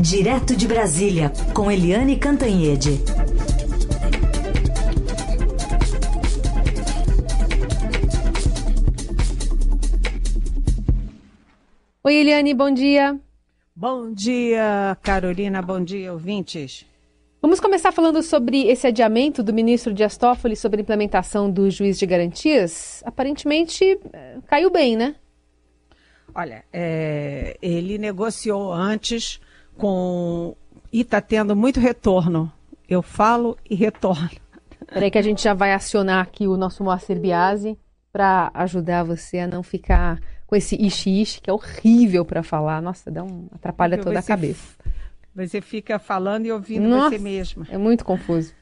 [0.00, 3.02] Direto de Brasília, com Eliane Cantanhede.
[12.02, 13.20] Oi, Eliane, bom dia.
[13.76, 16.86] Bom dia, Carolina, bom dia, ouvintes.
[17.42, 21.98] Vamos começar falando sobre esse adiamento do ministro Dias Toffoli sobre a implementação do juiz
[21.98, 23.02] de garantias.
[23.04, 25.14] Aparentemente, eh, caiu bem, né?
[26.34, 29.38] Olha, é, ele negociou antes
[29.76, 30.54] com.
[30.92, 32.52] e está tendo muito retorno.
[32.88, 34.30] Eu falo e retorno.
[34.92, 37.78] Peraí que a gente já vai acionar aqui o nosso Moacir Biasi
[38.12, 42.82] para ajudar você a não ficar com esse ishi-ishi, que é horrível para falar.
[42.82, 44.74] Nossa, dá um atrapalha toda a cabeça.
[45.32, 47.66] Você fica falando e ouvindo Nossa, você mesma.
[47.70, 48.52] É muito confuso.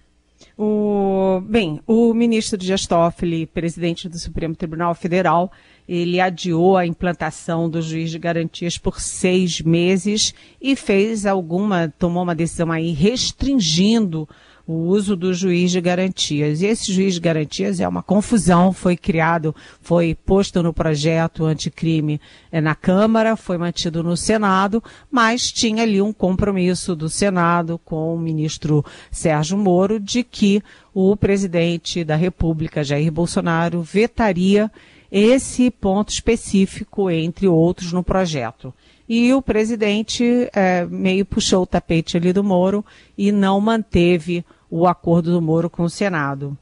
[0.57, 5.51] O, bem, o ministro Dias Toffoli, presidente do Supremo Tribunal Federal,
[5.89, 12.23] ele adiou a implantação do juiz de garantias por seis meses e fez alguma, tomou
[12.23, 14.29] uma decisão aí restringindo
[14.69, 16.61] o uso do juiz de garantias.
[16.61, 22.21] E esse juiz de garantias é uma confusão, foi criado, foi posto no projeto anticrime
[22.53, 28.15] é, na Câmara, foi mantido no Senado, mas tinha ali um compromisso do Senado com
[28.15, 34.71] o ministro Sérgio Moro de que o presidente da República, Jair Bolsonaro, vetaria
[35.11, 38.73] esse ponto específico, entre outros, no projeto.
[39.09, 42.85] E o presidente é, meio puxou o tapete ali do Moro
[43.17, 46.57] e não manteve o acordo do Moro com o Senado.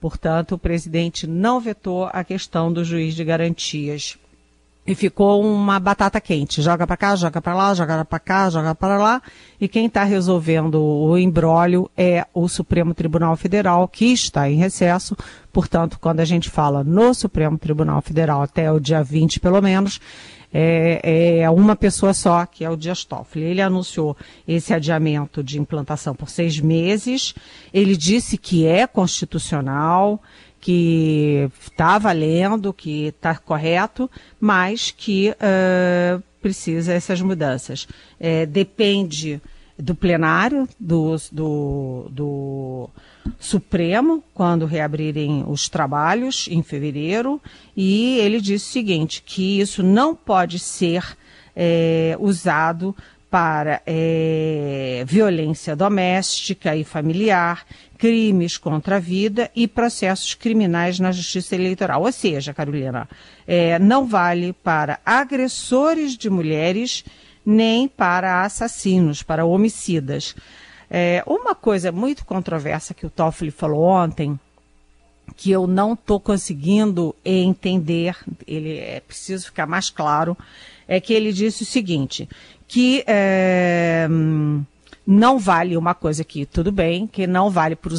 [0.00, 4.16] Portanto, o presidente não vetou a questão do juiz de garantias.
[4.88, 6.62] E ficou uma batata quente.
[6.62, 9.22] Joga para cá, joga para lá, joga para cá, joga para lá.
[9.60, 15.14] E quem está resolvendo o embrólio é o Supremo Tribunal Federal, que está em recesso.
[15.52, 20.00] Portanto, quando a gente fala no Supremo Tribunal Federal até o dia 20, pelo menos,
[20.52, 23.44] é, é, uma pessoa só, que é o Dias Toffoli.
[23.44, 24.16] Ele anunciou
[24.46, 27.34] esse adiamento de implantação por seis meses.
[27.72, 30.22] Ele disse que é constitucional,
[30.60, 34.10] que está valendo, que está correto,
[34.40, 37.86] mas que uh, precisa essas mudanças.
[38.18, 39.40] É, depende
[39.78, 42.90] do plenário do, do, do
[43.38, 47.40] Supremo, quando reabrirem os trabalhos em fevereiro,
[47.76, 51.16] e ele disse o seguinte: que isso não pode ser
[51.54, 52.94] é, usado
[53.30, 57.66] para é, violência doméstica e familiar,
[57.98, 62.02] crimes contra a vida e processos criminais na justiça eleitoral.
[62.02, 63.08] Ou seja, Carolina,
[63.46, 67.04] é, não vale para agressores de mulheres
[67.44, 70.36] nem para assassinos, para homicidas.
[70.90, 74.38] É, uma coisa muito controversa que o Toffoli falou ontem,
[75.36, 78.16] que eu não estou conseguindo entender,
[78.46, 80.36] ele é preciso ficar mais claro,
[80.86, 82.28] é que ele disse o seguinte,
[82.66, 84.08] que é,
[85.10, 87.90] não vale uma coisa que tudo bem, que não vale para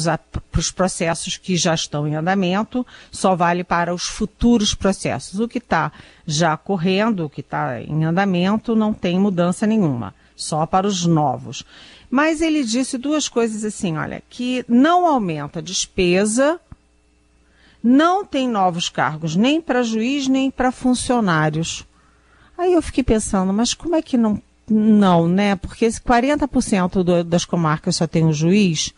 [0.56, 5.40] os processos que já estão em andamento, só vale para os futuros processos.
[5.40, 5.90] O que está
[6.24, 11.64] já correndo, o que está em andamento, não tem mudança nenhuma, só para os novos.
[12.08, 16.60] Mas ele disse duas coisas assim, olha, que não aumenta a despesa,
[17.82, 21.84] não tem novos cargos, nem para juiz, nem para funcionários.
[22.56, 24.40] Aí eu fiquei pensando, mas como é que não,
[24.70, 25.56] não, né?
[25.56, 28.94] Porque esse 40% do, das comarcas só tem um juiz,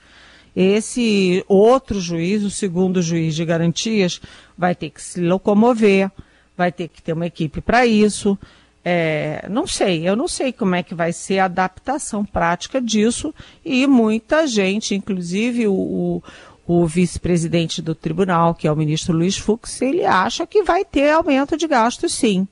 [0.54, 4.20] esse outro juiz, o segundo juiz de garantias,
[4.56, 6.10] vai ter que se locomover,
[6.56, 8.38] vai ter que ter uma equipe para isso.
[8.84, 13.32] É, não sei, eu não sei como é que vai ser a adaptação prática disso
[13.64, 16.22] e muita gente, inclusive o, o,
[16.66, 21.10] o vice-presidente do tribunal, que é o ministro Luiz Fux, ele acha que vai ter
[21.12, 22.46] aumento de gastos sim.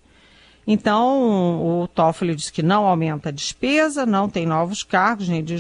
[0.73, 5.57] Então, o Toffoli diz que não aumenta a despesa, não tem novos cargos, nem de,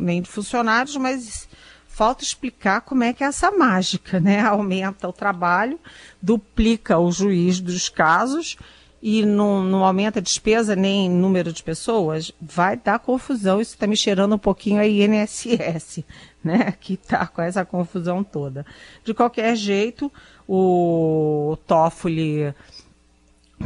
[0.00, 1.46] nem de funcionários, mas
[1.86, 4.40] falta explicar como é que é essa mágica, né?
[4.48, 5.78] Aumenta o trabalho,
[6.22, 8.56] duplica o juiz dos casos
[9.02, 13.60] e não, não aumenta a despesa nem número de pessoas, vai dar confusão.
[13.60, 16.02] Isso está me cheirando um pouquinho a INSS,
[16.42, 16.72] né?
[16.80, 18.64] Que está com essa confusão toda.
[19.04, 20.10] De qualquer jeito,
[20.48, 22.54] o Toffoli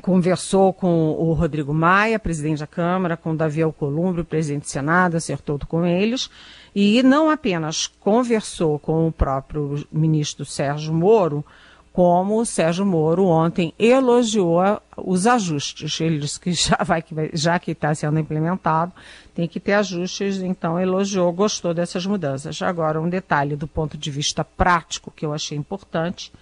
[0.03, 5.17] conversou com o Rodrigo Maia, presidente da Câmara, com o Davi Alcolumbre, presidente do Senado,
[5.17, 6.31] acertou com eles,
[6.75, 11.45] e não apenas conversou com o próprio ministro Sérgio Moro,
[11.93, 16.01] como o Sérgio Moro ontem elogiou os ajustes.
[16.01, 18.93] Ele disse que já vai, já que está sendo implementado,
[19.35, 22.63] tem que ter ajustes, então elogiou, gostou dessas mudanças.
[22.63, 26.33] Agora, um detalhe do ponto de vista prático que eu achei importante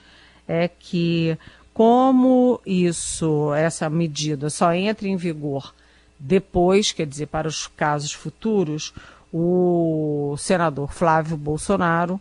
[0.47, 1.37] é que
[1.79, 5.73] como isso, essa medida só entra em vigor
[6.19, 8.93] depois, quer dizer, para os casos futuros,
[9.33, 12.21] o senador Flávio Bolsonaro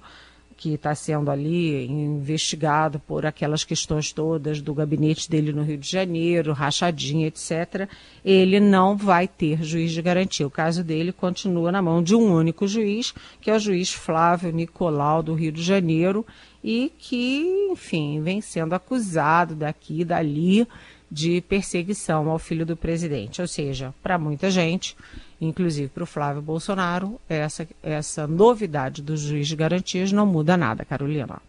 [0.57, 5.87] que está sendo ali investigado por aquelas questões todas do gabinete dele no Rio de
[5.87, 7.87] Janeiro, rachadinha, etc.,
[8.25, 10.47] ele não vai ter juiz de garantia.
[10.47, 14.51] O caso dele continua na mão de um único juiz, que é o juiz Flávio
[14.51, 16.25] Nicolau do Rio de Janeiro,
[16.63, 20.67] e que, enfim, vem sendo acusado daqui e dali
[21.09, 23.41] de perseguição ao filho do presidente.
[23.41, 24.95] Ou seja, para muita gente,
[25.39, 30.83] inclusive para o Flávio Bolsonaro, essa, essa novidade do juiz de garantias não muda nada,
[30.83, 31.41] Carolina.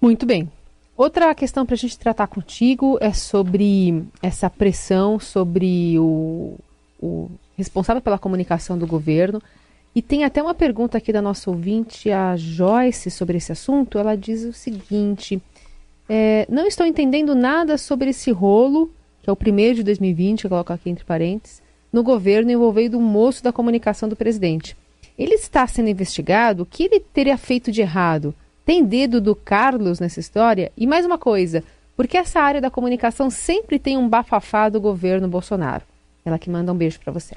[0.00, 0.50] Muito bem.
[0.96, 6.56] Outra questão para a gente tratar contigo é sobre essa pressão sobre o,
[7.00, 9.42] o responsável pela comunicação do governo.
[9.94, 13.98] E tem até uma pergunta aqui da nossa ouvinte, a Joyce, sobre esse assunto.
[13.98, 15.40] Ela diz o seguinte:
[16.08, 18.90] é, não estou entendendo nada sobre esse rolo,
[19.22, 21.62] que é o primeiro de 2020, eu coloco aqui entre parênteses,
[21.92, 24.76] no governo envolvendo um moço da comunicação do presidente.
[25.16, 26.64] Ele está sendo investigado.
[26.64, 28.34] O que ele teria feito de errado?
[28.64, 30.72] Tem dedo do Carlos nessa história?
[30.76, 31.62] E mais uma coisa,
[31.96, 35.84] porque essa área da comunicação sempre tem um bafafá do governo Bolsonaro?
[36.24, 37.36] Ela que manda um beijo para você.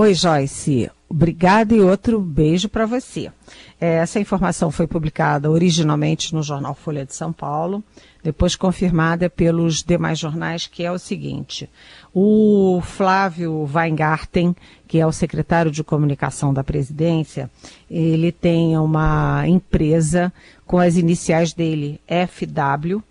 [0.00, 0.90] Oi, Joyce.
[1.10, 3.30] Obrigada e outro beijo para você.
[3.78, 7.84] É, essa informação foi publicada originalmente no jornal Folha de São Paulo,
[8.24, 11.68] depois confirmada pelos demais jornais, que é o seguinte:
[12.14, 14.56] o Flávio Weingarten,
[14.88, 17.50] que é o secretário de comunicação da presidência,
[17.90, 20.32] ele tem uma empresa
[20.64, 23.02] com as iniciais dele FW,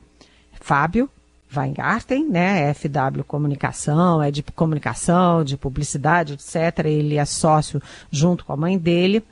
[0.59, 1.07] Fábio,
[1.55, 2.73] Weingarten, né?
[2.73, 6.85] FW Comunicação, é de comunicação, de publicidade, etc.
[6.85, 7.81] Ele é sócio
[8.11, 9.23] junto com a mãe dele.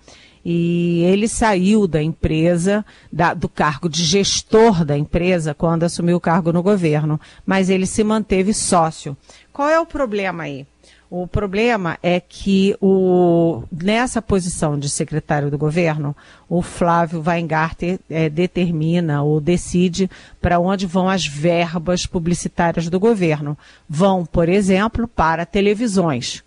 [0.50, 6.22] E ele saiu da empresa, da, do cargo de gestor da empresa, quando assumiu o
[6.22, 7.20] cargo no governo.
[7.46, 9.18] Mas ele se manteve sócio.
[9.58, 10.68] Qual é o problema aí?
[11.10, 16.16] O problema é que o, nessa posição de secretário do governo,
[16.48, 23.58] o Flávio Weingarten é, determina ou decide para onde vão as verbas publicitárias do governo.
[23.90, 26.44] Vão, por exemplo, para televisões.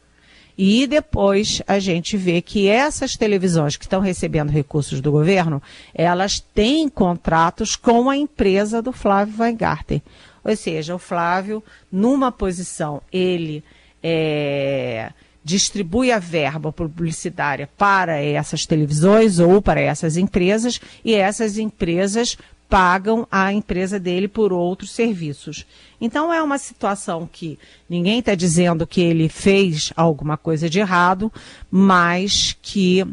[0.56, 5.60] E depois a gente vê que essas televisões que estão recebendo recursos do governo,
[5.92, 10.00] elas têm contratos com a empresa do Flávio Weingarten.
[10.44, 13.62] Ou seja, o Flávio, numa posição, ele
[14.02, 15.12] é,
[15.44, 22.36] distribui a verba publicitária para essas televisões ou para essas empresas e essas empresas
[22.68, 25.66] pagam a empresa dele por outros serviços.
[26.00, 27.58] Então é uma situação que
[27.88, 31.32] ninguém está dizendo que ele fez alguma coisa de errado,
[31.68, 33.04] mas que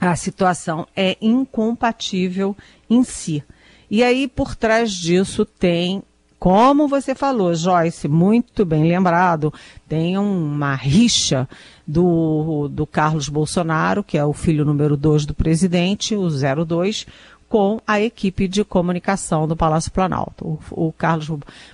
[0.00, 2.56] a situação é incompatível
[2.88, 3.42] em si.
[3.90, 6.02] E aí, por trás disso, tem
[6.38, 9.52] como você falou, Joyce, muito bem lembrado,
[9.88, 11.48] tem uma rixa
[11.86, 17.06] do, do Carlos Bolsonaro, que é o filho número 2 do presidente, o 02,
[17.48, 20.60] com a equipe de comunicação do Palácio Planalto.
[20.70, 21.28] O, o Carlos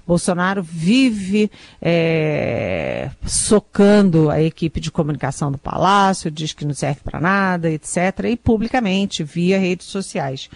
[0.06, 1.50] Bolsonaro vive
[1.82, 8.30] é, socando a equipe de comunicação do Palácio, diz que não serve para nada, etc.,
[8.30, 10.48] e publicamente, via redes sociais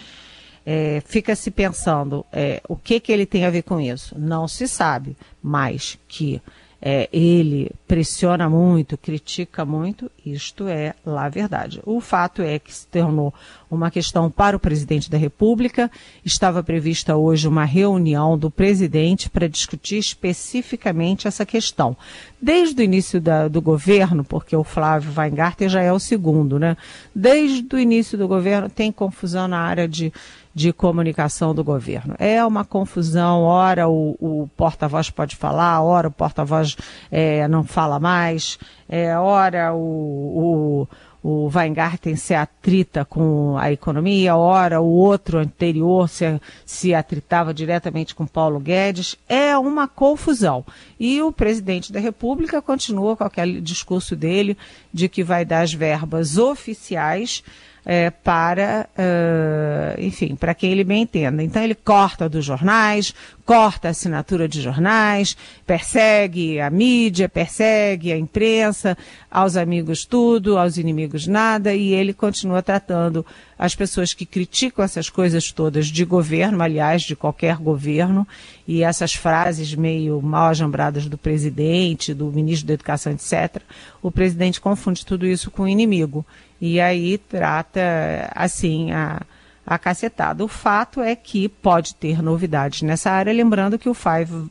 [0.70, 4.14] é, fica se pensando é, o que, que ele tem a ver com isso.
[4.18, 6.42] Não se sabe, mas que
[6.80, 11.80] é, ele pressiona muito, critica muito, isto é lá verdade.
[11.84, 13.32] O fato é que se tornou
[13.70, 15.90] uma questão para o presidente da República.
[16.24, 21.96] Estava prevista hoje uma reunião do presidente para discutir especificamente essa questão.
[22.40, 26.76] Desde o início da, do governo, porque o Flávio Weingarten já é o segundo, né?
[27.12, 30.12] Desde o início do governo tem confusão na área de
[30.54, 32.14] de comunicação do governo.
[32.18, 36.76] É uma confusão, ora o, o porta-voz pode falar, ora o porta-voz
[37.10, 40.88] é, não fala mais, é, ora o, o
[41.22, 48.14] o Weingarten se atrita com a economia, ora o outro anterior se, se atritava diretamente
[48.14, 49.16] com Paulo Guedes.
[49.28, 50.64] É uma confusão.
[50.98, 54.56] E o presidente da República continua com aquele discurso dele
[54.92, 57.42] de que vai dar as verbas oficiais
[57.84, 61.42] é, para, uh, enfim, para quem ele bem entenda.
[61.42, 68.18] Então ele corta dos jornais, corta a assinatura de jornais, persegue a mídia, persegue a
[68.18, 68.96] imprensa,
[69.30, 73.24] aos amigos tudo, aos inimigos nada, e ele continua tratando
[73.58, 78.26] as pessoas que criticam essas coisas todas de governo, aliás, de qualquer governo,
[78.68, 83.62] e essas frases meio mal ajambradas do presidente, do ministro da Educação, etc.,
[84.02, 86.24] o presidente confunde tudo isso com o inimigo.
[86.60, 87.80] E aí trata,
[88.34, 89.22] assim, a
[89.68, 90.42] a cacetada.
[90.42, 94.48] O fato é que pode ter novidades nessa área, lembrando que o Fábio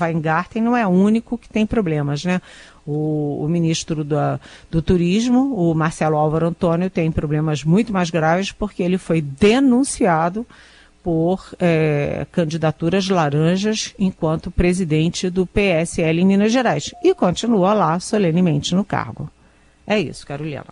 [0.00, 2.40] Weingarten não é o único que tem problemas, né?
[2.86, 4.16] O, o ministro do,
[4.70, 10.46] do Turismo, o Marcelo Álvaro Antônio, tem problemas muito mais graves porque ele foi denunciado
[11.02, 18.74] por é, candidaturas laranjas enquanto presidente do PSL em Minas Gerais e continua lá solenemente
[18.74, 19.30] no cargo.
[19.86, 20.66] É isso, Carolina.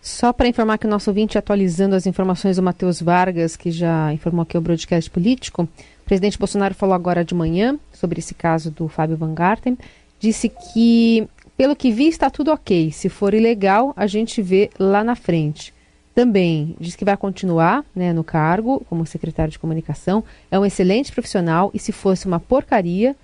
[0.00, 4.12] Só para informar que o nosso ouvinte, atualizando as informações do Matheus Vargas, que já
[4.12, 8.70] informou aqui o broadcast político, o presidente Bolsonaro falou agora de manhã sobre esse caso
[8.70, 9.78] do Fábio Van Garten,
[10.20, 12.92] disse que, pelo que vi, está tudo ok.
[12.92, 15.72] Se for ilegal, a gente vê lá na frente
[16.14, 20.22] também diz que vai continuar né, no cargo como secretário de comunicação.
[20.50, 23.16] É um excelente profissional e se fosse uma porcaria,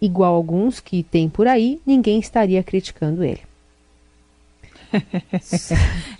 [0.00, 3.42] igual alguns que tem por aí, ninguém estaria criticando ele.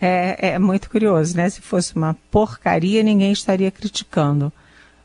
[0.01, 1.49] é, é, muito curioso, né?
[1.49, 4.53] Se fosse uma porcaria, ninguém estaria criticando.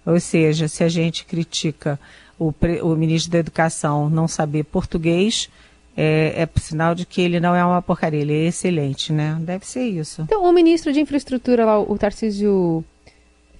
[0.05, 1.99] Ou seja, se a gente critica
[2.37, 2.53] o,
[2.83, 5.49] o ministro da Educação não saber português,
[5.95, 9.37] é, é sinal de que ele não é uma porcaria, ele é excelente, né?
[9.39, 10.23] Deve ser isso.
[10.23, 12.83] Então, o ministro de Infraestrutura lá, o Tarcísio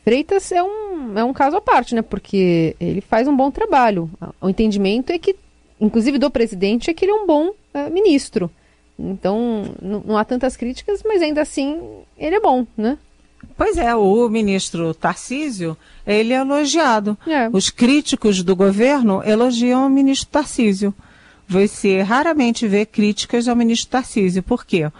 [0.03, 2.01] Freitas, é um, é um caso à parte, né?
[2.01, 4.09] Porque ele faz um bom trabalho.
[4.41, 5.35] O entendimento é que,
[5.79, 8.51] inclusive do presidente, é que ele é um bom é, ministro.
[8.97, 11.81] Então, não, não há tantas críticas, mas ainda assim,
[12.17, 12.97] ele é bom, né?
[13.57, 17.17] Pois é, o ministro Tarcísio, ele é elogiado.
[17.27, 17.49] É.
[17.51, 20.93] Os críticos do governo elogiam o ministro Tarcísio
[21.47, 24.43] você raramente vê críticas ao ministro Tarcísio.
[24.43, 24.91] Por quê?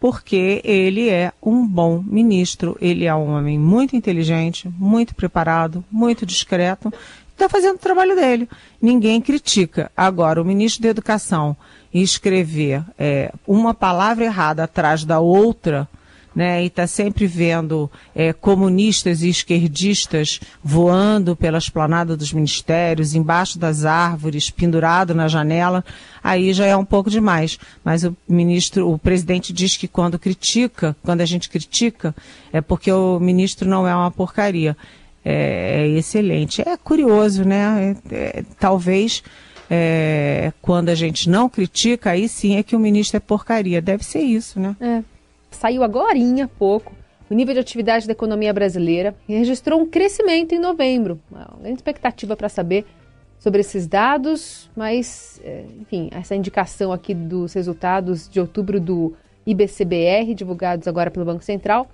[0.00, 2.76] Porque ele é um bom ministro.
[2.80, 6.92] Ele é um homem muito inteligente, muito preparado, muito discreto.
[7.32, 8.48] Está fazendo o trabalho dele.
[8.80, 9.90] Ninguém critica.
[9.96, 11.56] Agora, o ministro da Educação
[11.92, 15.88] escrever é, uma palavra errada atrás da outra
[16.34, 23.58] né, e está sempre vendo é, comunistas e esquerdistas voando pela esplanada dos ministérios, embaixo
[23.58, 25.84] das árvores, pendurado na janela,
[26.22, 27.58] aí já é um pouco demais.
[27.84, 32.14] Mas o ministro, o presidente diz que quando critica, quando a gente critica,
[32.52, 34.76] é porque o ministro não é uma porcaria.
[35.24, 36.62] É, é excelente.
[36.66, 37.96] É curioso, né?
[38.10, 39.22] É, é, talvez
[39.70, 43.80] é, quando a gente não critica, aí sim é que o ministro é porcaria.
[43.80, 44.74] Deve ser isso, né?
[44.80, 45.02] É
[45.56, 46.92] saiu agora há pouco,
[47.30, 51.18] o nível de atividade da economia brasileira registrou um crescimento em novembro.
[51.30, 52.84] Uma grande expectativa para saber
[53.38, 59.16] sobre esses dados, mas, é, enfim, essa indicação aqui dos resultados de outubro do
[59.46, 61.88] IBCBR, divulgados agora pelo Banco Central,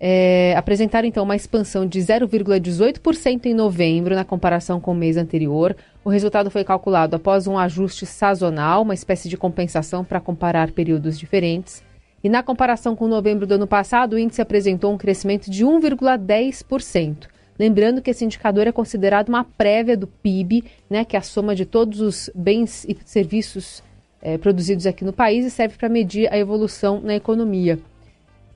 [0.00, 5.76] é, apresentaram então uma expansão de 0,18% em novembro na comparação com o mês anterior.
[6.02, 11.18] O resultado foi calculado após um ajuste sazonal, uma espécie de compensação para comparar períodos
[11.18, 11.84] diferentes.
[12.22, 17.28] E na comparação com novembro do ano passado, o índice apresentou um crescimento de 1,10%.
[17.58, 21.54] Lembrando que esse indicador é considerado uma prévia do PIB, né, que é a soma
[21.54, 23.82] de todos os bens e serviços
[24.22, 27.78] é, produzidos aqui no país e serve para medir a evolução na economia.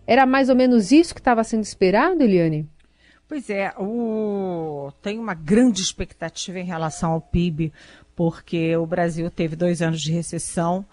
[0.06, 2.68] Era mais ou menos isso que estava sendo esperado, Eliane?
[3.26, 4.92] Pois é, o...
[5.02, 7.72] tem uma grande expectativa em relação ao PIB,
[8.14, 10.84] porque o Brasil teve dois anos de recessão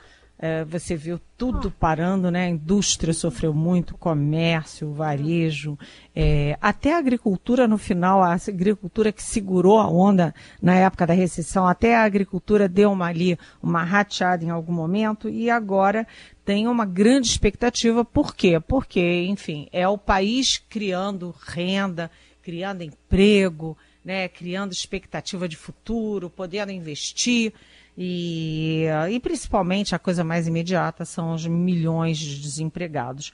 [0.42, 2.46] é, você viu tudo parando, né?
[2.46, 5.78] A indústria sofreu muito, comércio, varejo,
[6.16, 11.14] é, até a agricultura no final, a agricultura que segurou a onda na época da
[11.14, 16.08] recessão, até a agricultura deu uma ali, uma rateada em algum momento e agora
[16.44, 18.04] tem uma grande expectativa.
[18.04, 18.60] Por quê?
[18.60, 22.10] Porque, enfim, é o país criando renda,
[22.42, 24.28] criando emprego, né?
[24.28, 27.54] Criando expectativa de futuro, podendo investir.
[27.98, 33.32] E, e principalmente a coisa mais imediata são os milhões de desempregados.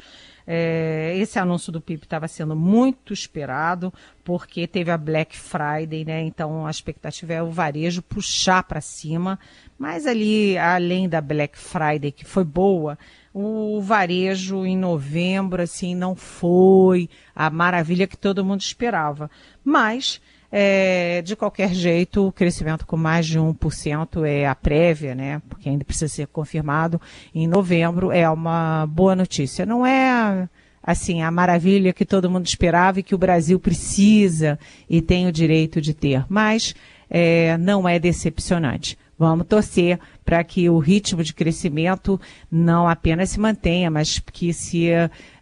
[0.49, 6.23] É, esse anúncio do PIB estava sendo muito esperado, porque teve a Black Friday, né?
[6.23, 9.37] Então a expectativa é o varejo puxar para cima.
[9.77, 12.97] Mas ali, além da Black Friday, que foi boa,
[13.33, 19.29] o varejo em novembro, assim, não foi a maravilha que todo mundo esperava.
[19.63, 25.41] Mas é, de qualquer jeito, o crescimento com mais de 1% é a prévia, né?
[25.49, 27.01] Porque ainda precisa ser confirmado
[27.33, 29.65] em novembro, é uma boa notícia.
[29.65, 30.47] Não é
[30.81, 34.57] assim a maravilha que todo mundo esperava e que o Brasil precisa
[34.89, 36.73] e tem o direito de ter, mas
[37.09, 38.97] é, não é decepcionante.
[39.19, 42.21] Vamos torcer para que o ritmo de crescimento
[42.51, 44.89] não apenas se mantenha, mas que se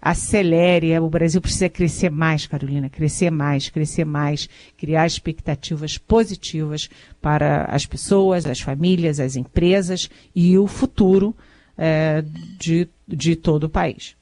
[0.02, 0.98] acelere.
[1.00, 6.90] O Brasil precisa crescer mais, Carolina, crescer mais, crescer mais, criar expectativas positivas
[7.22, 11.36] para as pessoas, as famílias, as empresas e o futuro
[11.78, 12.24] é,
[12.58, 14.16] de, de todo o país.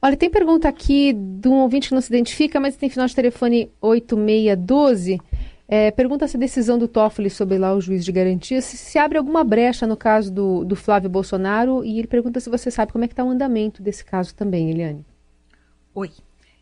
[0.00, 3.14] Olha, tem pergunta aqui de um ouvinte que não se identifica, mas tem final de
[3.14, 5.18] telefone 8612.
[5.70, 8.98] É, pergunta se a decisão do Toffoli sobre lá o juiz de garantia se, se
[8.98, 12.90] abre alguma brecha no caso do, do Flávio Bolsonaro e ele pergunta se você sabe
[12.90, 15.04] como é que está o andamento desse caso também, Eliane.
[15.94, 16.10] Oi.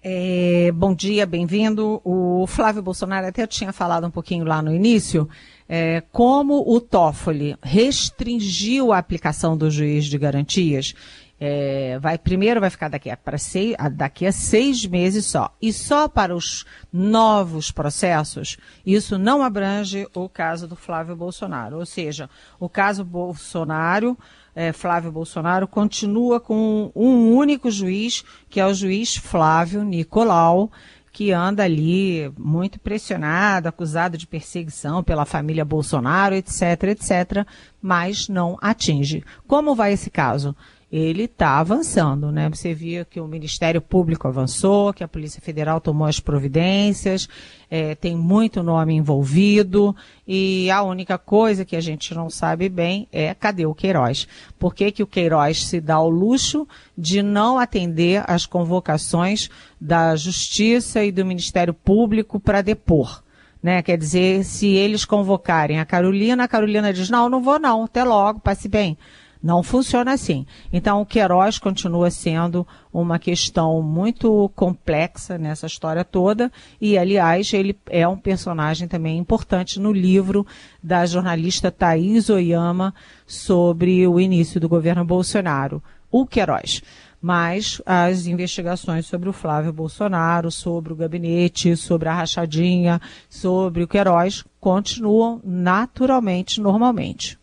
[0.02, 2.00] É, bom dia, bem-vindo.
[2.04, 5.28] O Flávio Bolsonaro até tinha falado um pouquinho lá no início,
[5.68, 10.94] é, como o Toffoli restringiu a aplicação do juiz de garantias
[11.38, 15.55] é, vai primeiro vai ficar daqui a, para seis, daqui a seis meses só.
[15.61, 21.78] E só para os novos processos, isso não abrange o caso do Flávio Bolsonaro.
[21.78, 24.16] Ou seja, o caso Bolsonaro,
[24.55, 30.71] é, Flávio Bolsonaro, continua com um único juiz, que é o juiz Flávio Nicolau,
[31.12, 37.47] que anda ali muito pressionado, acusado de perseguição pela família Bolsonaro, etc, etc,
[37.81, 39.25] mas não atinge.
[39.47, 40.55] Como vai esse caso?
[40.90, 42.49] Ele está avançando, né?
[42.49, 47.28] Você via que o Ministério Público avançou, que a Polícia Federal tomou as providências,
[47.69, 49.95] é, tem muito nome envolvido
[50.26, 54.28] e a única coisa que a gente não sabe bem é cadê o Queiroz?
[54.59, 59.50] Por que, que o Queiroz se dá o luxo de não atender às convocações
[59.81, 63.25] da Justiça e do Ministério Público para depor?
[63.61, 63.83] Né?
[63.83, 68.05] Quer dizer, se eles convocarem a Carolina, a Carolina diz, não, não vou não, até
[68.05, 68.97] logo, passe bem.
[69.43, 70.47] Não funciona assim.
[70.73, 76.50] Então, o Queiroz continua sendo uma questão muito complexa nessa história toda,
[76.81, 80.47] e, aliás, ele é um personagem também importante no livro
[80.83, 82.95] da jornalista Thaís Oyama
[83.26, 85.83] sobre o início do governo Bolsonaro.
[86.11, 86.83] O Queiroz
[87.21, 93.88] mas as investigações sobre o Flávio Bolsonaro, sobre o gabinete, sobre a rachadinha, sobre o
[93.88, 97.37] Queiroz continuam naturalmente, normalmente.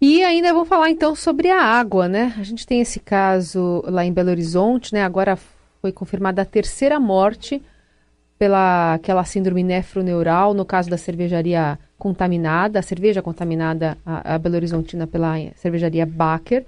[0.00, 2.34] E ainda vou falar então sobre a água, né?
[2.38, 5.02] A gente tem esse caso lá em Belo Horizonte, né?
[5.02, 5.36] Agora
[5.82, 7.62] foi confirmada a terceira morte
[8.38, 14.56] pela aquela síndrome nefroneural, no caso da cervejaria contaminada, a cerveja contaminada, a, a Belo
[14.56, 16.64] Horizontina pela cervejaria Baker.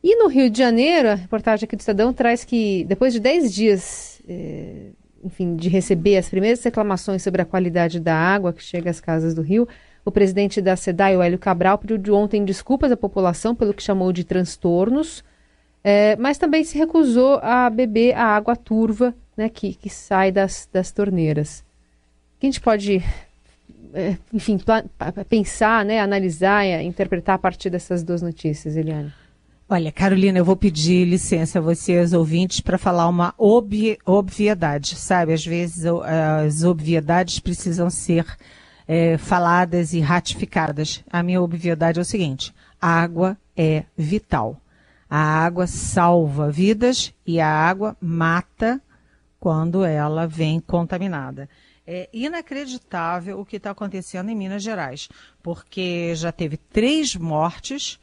[0.00, 3.52] E no Rio de Janeiro, a reportagem aqui do Estadão traz que depois de 10
[3.52, 4.90] dias, eh,
[5.24, 9.34] enfim, de receber as primeiras reclamações sobre a qualidade da água que chega às casas
[9.34, 9.66] do Rio,
[10.04, 14.24] o presidente da SEDAI, Hélio Cabral, pediu ontem desculpas à população pelo que chamou de
[14.24, 15.22] transtornos,
[15.84, 20.68] é, mas também se recusou a beber a água turva né, que, que sai das,
[20.72, 21.64] das torneiras.
[22.36, 23.02] O que a gente pode,
[23.94, 24.58] é, enfim,
[25.28, 29.12] pensar, né, analisar, e interpretar a partir dessas duas notícias, Eliane?
[29.68, 35.32] Olha, Carolina, eu vou pedir licença a vocês, ouvintes, para falar uma obvi obviedade, sabe?
[35.32, 38.26] Às vezes as obviedades precisam ser
[38.86, 41.04] é, faladas e ratificadas.
[41.10, 44.60] A minha obviedade é o seguinte: a água é vital.
[45.08, 48.80] A água salva vidas e a água mata
[49.38, 51.48] quando ela vem contaminada.
[51.86, 55.08] É inacreditável o que está acontecendo em Minas Gerais,
[55.42, 57.98] porque já teve três mortes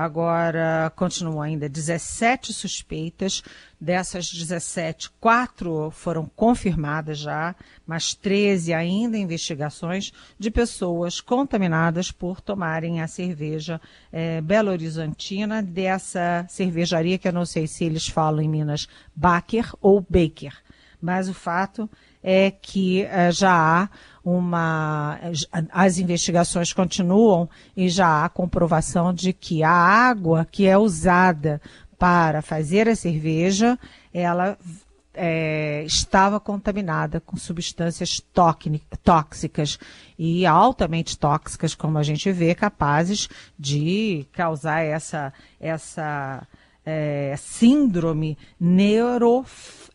[0.00, 3.42] Agora, continuam ainda 17 suspeitas.
[3.78, 7.54] Dessas 17, quatro foram confirmadas já,
[7.86, 13.78] mas 13 ainda investigações de pessoas contaminadas por tomarem a cerveja
[14.10, 19.70] é, Belo Horizontina dessa cervejaria que eu não sei se eles falam em Minas, Baker
[19.82, 20.54] ou Baker.
[20.98, 21.90] Mas o fato
[22.22, 23.88] é que é, já há
[24.24, 25.18] uma.
[25.70, 31.60] As investigações continuam e já há comprovação de que a água que é usada
[31.98, 33.78] para fazer a cerveja,
[34.12, 34.56] ela
[35.12, 38.22] é, estava contaminada com substâncias
[39.02, 39.78] tóxicas
[40.18, 43.28] e altamente tóxicas, como a gente vê, capazes
[43.58, 46.46] de causar essa, essa
[46.84, 49.44] é, síndrome neuro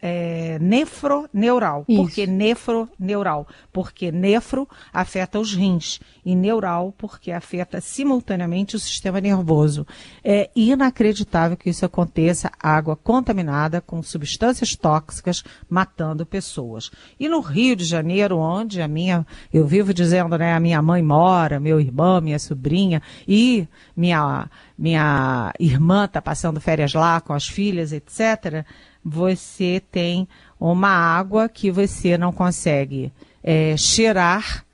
[0.07, 1.83] é, nefroneural.
[1.87, 2.01] Isso.
[2.01, 3.47] Por que nefroneural?
[3.73, 9.85] Porque nefro afeta os rins e neural porque afeta simultaneamente o sistema nervoso.
[10.23, 16.91] É inacreditável que isso aconteça, água contaminada com substâncias tóxicas matando pessoas.
[17.19, 21.01] E no Rio de Janeiro, onde a minha, eu vivo dizendo, né, a minha mãe
[21.01, 23.67] mora, meu irmão, minha sobrinha e
[23.97, 28.65] minha minha irmã está passando férias lá com as filhas, etc
[29.05, 30.27] você tem
[30.59, 34.65] uma água que você não consegue é, cheirar,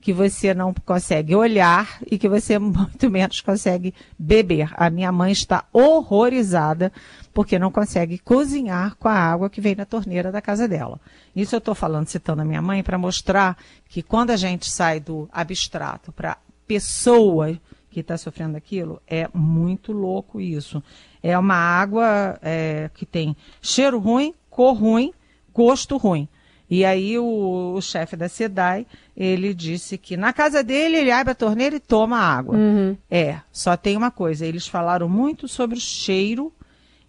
[0.00, 4.72] que você não consegue olhar e que você muito menos consegue beber.
[4.74, 6.92] A minha mãe está horrorizada
[7.32, 11.00] porque não consegue cozinhar com a água que vem da torneira da casa dela.
[11.34, 13.56] Isso eu estou falando, citando a minha mãe, para mostrar
[13.88, 17.56] que quando a gente sai do abstrato para pessoa
[17.96, 19.00] que está sofrendo aquilo.
[19.06, 20.82] É muito louco isso.
[21.26, 25.12] É uma água é, que tem cheiro ruim, cor ruim,
[25.52, 26.28] gosto ruim.
[26.70, 28.86] E aí o, o chefe da SEDAI,
[29.16, 32.56] ele disse que na casa dele ele abre a torneira e toma água.
[32.56, 32.96] Uhum.
[33.10, 36.52] É, só tem uma coisa, eles falaram muito sobre o cheiro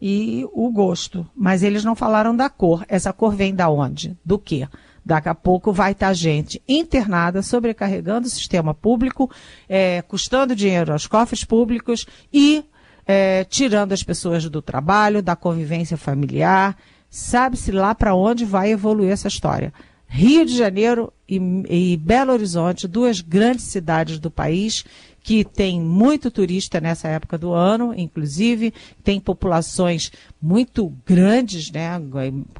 [0.02, 2.84] e o gosto, mas eles não falaram da cor.
[2.88, 4.18] Essa cor vem da onde?
[4.26, 4.68] Do quê?
[5.06, 9.30] Daqui a pouco vai estar gente internada, sobrecarregando o sistema público,
[9.70, 12.66] é, custando dinheiro aos cofres públicos e
[13.08, 16.78] é, tirando as pessoas do trabalho, da convivência familiar.
[17.10, 19.74] Sabe-se lá para onde vai evoluir essa história.
[20.10, 21.38] Rio de Janeiro e,
[21.70, 24.84] e Belo Horizonte, duas grandes cidades do país
[25.22, 30.10] que tem muito turista nessa época do ano, inclusive, tem populações
[30.42, 32.02] muito grandes, né,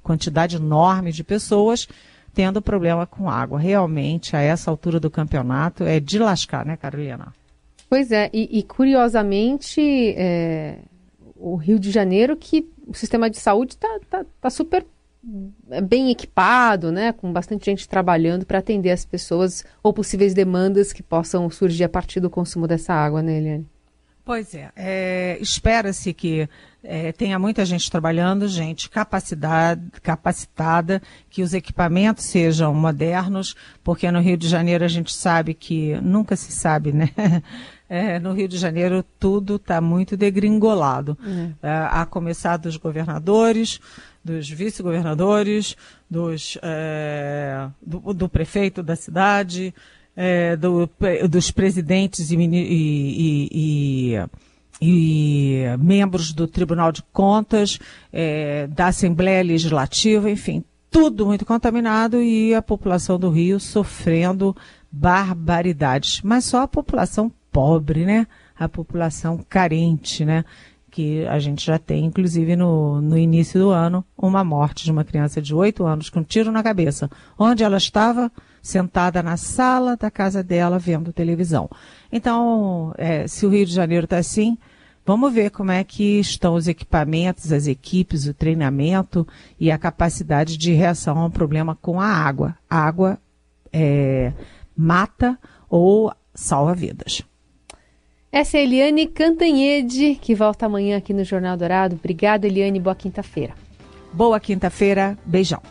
[0.04, 1.88] quantidade enorme de pessoas
[2.34, 3.58] tendo problema com água.
[3.58, 7.34] Realmente, a essa altura do campeonato, é de lascar, né, Carolina?
[7.90, 9.82] Pois é, e, e curiosamente,
[10.18, 10.80] é,
[11.36, 14.86] o Rio de Janeiro, que o sistema de saúde está tá, tá super
[15.84, 21.04] bem equipado, né, com bastante gente trabalhando para atender as pessoas ou possíveis demandas que
[21.04, 23.68] possam surgir a partir do consumo dessa água, né, Eliane?
[24.24, 26.50] Pois é, é espera-se que
[26.84, 34.36] é, tenha muita gente trabalhando, gente capacitada, que os equipamentos sejam modernos, porque no Rio
[34.36, 37.10] de Janeiro a gente sabe que nunca se sabe, né?
[37.90, 41.18] É, no Rio de Janeiro tudo está muito degringolado.
[41.26, 41.54] Uhum.
[41.64, 43.80] É, a começar dos governadores,
[44.24, 45.76] dos vice-governadores,
[46.10, 49.74] dos, é, do, do, prefeito da cidade,
[50.16, 50.90] é, do,
[51.30, 54.20] dos presidentes e, e, e,
[54.82, 57.80] e, membros do Tribunal de Contas,
[58.12, 64.56] é, da Assembleia Legislativa, enfim, tudo muito contaminado e a população do Rio sofrendo
[64.92, 66.22] barbaridades.
[66.22, 68.28] Mas só a população pobre, né?
[68.56, 70.46] A população carente, né?
[70.92, 75.04] Que a gente já tem, inclusive no, no início do ano, uma morte de uma
[75.04, 77.10] criança de 8 anos com um tiro na cabeça.
[77.36, 78.32] Onde ela estava?
[78.62, 81.68] Sentada na sala da casa dela vendo televisão.
[82.12, 84.56] Então, é, se o Rio de Janeiro está assim,
[85.04, 89.28] vamos ver como é que estão os equipamentos, as equipes, o treinamento
[89.60, 92.56] e a capacidade de reação a um problema com a água.
[92.70, 93.18] A água
[93.74, 94.32] é,
[94.76, 97.24] mata ou salva vidas.
[98.32, 101.96] Essa é a Eliane Cantanhede, que volta amanhã aqui no Jornal Dourado.
[101.96, 102.80] Obrigada, Eliane.
[102.80, 103.54] Boa quinta-feira.
[104.12, 105.18] Boa quinta-feira.
[105.26, 105.62] Beijão.